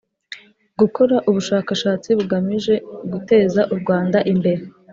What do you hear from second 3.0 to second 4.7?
guteza u Rwanda imbere